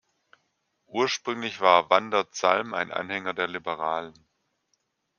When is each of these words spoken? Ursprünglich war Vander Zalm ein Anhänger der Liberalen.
Ursprünglich 0.87 1.59
war 1.61 1.91
Vander 1.91 2.31
Zalm 2.31 2.73
ein 2.73 2.91
Anhänger 2.91 3.35
der 3.35 3.47
Liberalen. 3.47 4.15